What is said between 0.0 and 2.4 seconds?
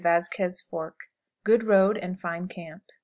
Vasquez Fork. Good road and